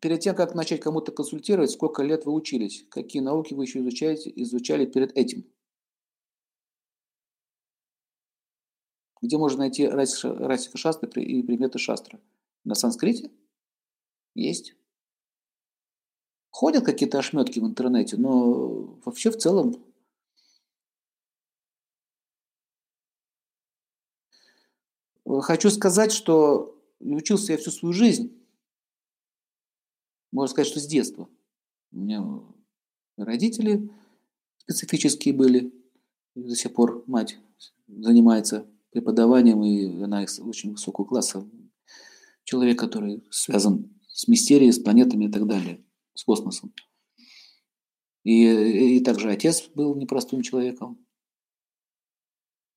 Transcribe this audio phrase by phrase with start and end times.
[0.00, 2.84] перед тем, как начать кому-то консультировать, сколько лет вы учились?
[2.90, 5.44] Какие науки вы еще изучаете, изучали перед этим?
[9.22, 12.20] Где можно найти Расика Шастры и предметы Шастра?
[12.64, 13.30] На санскрите?
[14.34, 14.74] Есть.
[16.50, 19.84] Ходят какие-то ошметки в интернете, но вообще в целом
[25.42, 28.39] Хочу сказать, что учился я всю свою жизнь.
[30.32, 31.28] Можно сказать, что с детства.
[31.92, 32.24] У меня
[33.16, 33.90] родители
[34.56, 35.72] специфические были.
[36.34, 37.38] До сих пор мать
[37.88, 41.48] занимается преподаванием, и она очень высокого класса.
[42.44, 46.72] Человек, который связан с мистерией, с планетами и так далее, с космосом.
[48.22, 51.04] И, и также отец был непростым человеком.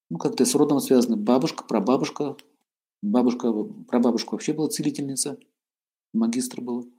[0.10, 1.18] Ну, как-то с родом связано.
[1.18, 2.38] Бабушка, прабабушка.
[3.02, 3.52] Бабушка,
[3.88, 5.38] прабабушка вообще была целительница.
[6.14, 6.93] Магистр был.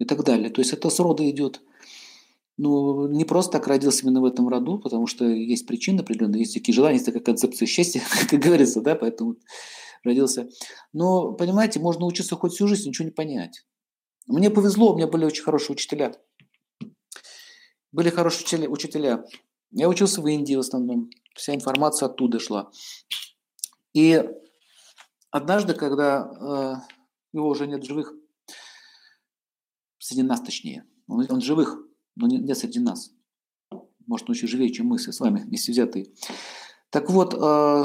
[0.00, 0.50] И так далее.
[0.50, 1.60] То есть это с рода идет.
[2.56, 6.54] Ну, не просто так родился именно в этом роду, потому что есть причины определенные, есть
[6.54, 9.36] такие желания, есть такая концепция счастья, как говорится, да, поэтому
[10.02, 10.48] родился.
[10.92, 13.64] Но, понимаете, можно учиться хоть всю жизнь, ничего не понять.
[14.26, 16.14] Мне повезло, у меня были очень хорошие учителя.
[17.92, 19.24] Были хорошие учителя.
[19.70, 22.70] Я учился в Индии в основном вся информация оттуда шла.
[23.92, 24.22] И
[25.30, 26.74] однажды, когда э,
[27.32, 28.14] его уже нет живых,
[30.00, 31.78] среди нас точнее, он, он живых,
[32.16, 33.12] но не, не среди нас.
[34.06, 36.12] Может, он еще живее, чем мы с вами вместе взятые.
[36.90, 37.84] Так вот, э,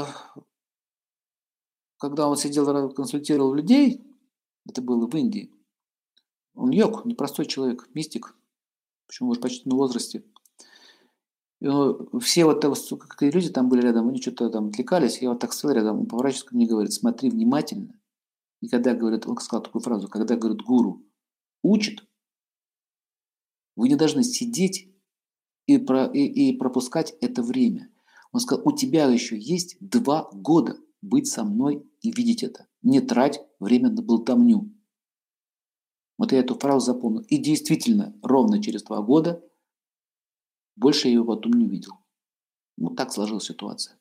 [1.98, 4.04] когда он сидел, консультировал людей,
[4.68, 5.52] это было в Индии,
[6.54, 8.34] он йог, непростой человек, мистик,
[9.06, 10.24] почему уже почти на возрасте–
[11.60, 12.62] и он, все вот
[13.08, 16.06] какие люди там были рядом, они что-то там отвлекались, я вот так стоял рядом, он
[16.06, 17.98] поворачивается ко мне и говорит, смотри внимательно.
[18.60, 21.02] И когда говорит, он сказал такую фразу, когда, говорит, гуру
[21.62, 22.06] учит,
[23.74, 24.88] вы не должны сидеть
[25.66, 27.90] и, про, и, и пропускать это время.
[28.32, 32.66] Он сказал, у тебя еще есть два года быть со мной и видеть это.
[32.82, 34.72] Не трать время на болтовню.
[36.18, 37.22] Вот я эту фразу запомнил.
[37.22, 39.42] И действительно, ровно через два года–
[40.76, 41.92] больше я его потом не увидел.
[42.76, 43.98] Ну, так сложилась ситуация.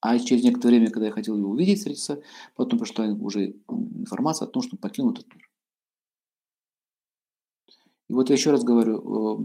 [0.00, 2.22] А через некоторое время, когда я хотел его увидеть, встретиться,
[2.54, 5.47] потом пришла уже информация о том, что он покинул этот мир.
[8.08, 9.38] И вот я еще раз говорю, э,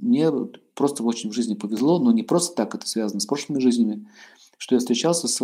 [0.00, 0.30] мне
[0.74, 4.06] просто очень в жизни повезло, но не просто так это связано с прошлыми жизнями,
[4.58, 5.42] что я встречался с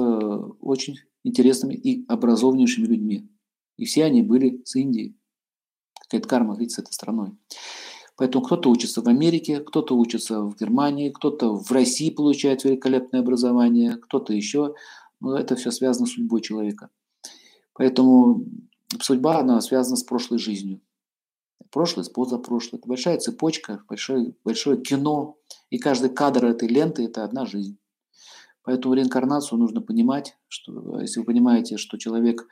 [0.61, 3.29] очень интересными и образованнейшими людьми.
[3.77, 5.17] И все они были с Индии.
[6.03, 7.33] Какая-то карма, видите, с этой страной.
[8.17, 13.97] Поэтому кто-то учится в Америке, кто-то учится в Германии, кто-то в России получает великолепное образование,
[13.97, 14.75] кто-то еще.
[15.21, 16.91] Но это все связано с судьбой человека.
[17.75, 18.45] Поэтому
[19.01, 20.81] судьба, она связана с прошлой жизнью.
[21.71, 22.79] Прошлое с позапрошлое.
[22.79, 25.37] Это большая цепочка, большое, большое кино.
[25.71, 27.79] И каждый кадр этой ленты– это одна жизнь.
[28.63, 32.47] Поэтому реинкарнацию нужно понимать, что если вы понимаете, что человек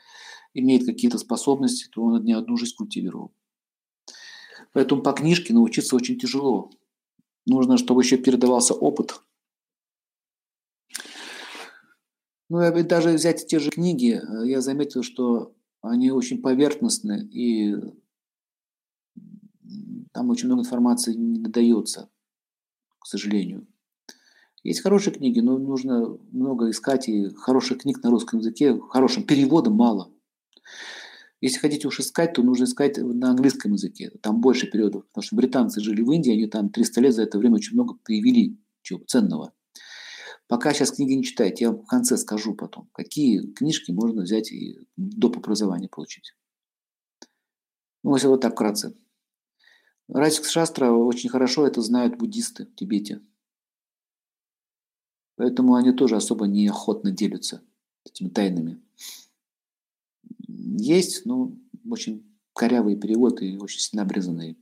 [0.55, 3.33] имеет какие-то способности, то он не одну жизнь культивировал.
[4.73, 6.71] Поэтому по книжке научиться очень тяжело.
[7.47, 9.21] Нужно, чтобы еще передавался опыт.
[12.49, 17.75] Ну, и даже взять те же книги, э, я заметил, что они очень поверхностны, и
[20.17, 22.09] там очень много информации не дается,
[22.99, 23.67] к сожалению.
[24.63, 29.75] Есть хорошие книги, но нужно много искать, и хороших книг на русском языке, хорошим переводом
[29.75, 30.11] мало.
[31.43, 34.11] Если хотите уж искать, то нужно искать на английском языке.
[34.23, 35.07] Там больше периодов.
[35.09, 37.99] Потому что британцы жили в Индии, они там 300 лет за это время очень много
[38.03, 39.53] привели чего ценного.
[40.49, 44.51] Пока сейчас книги не читайте, я вам в конце скажу потом, какие книжки можно взять
[44.51, 45.37] и доп.
[45.37, 46.33] образования получить.
[48.03, 48.97] Ну, если вот так вкратце.
[50.09, 53.21] Расик Шастра очень хорошо это знают буддисты в Тибете.
[55.37, 57.63] Поэтому они тоже особо неохотно делятся
[58.05, 58.81] этими тайнами.
[60.49, 61.53] Есть, но
[61.89, 62.25] очень
[62.55, 64.57] корявый перевод и очень сильно обрезанный.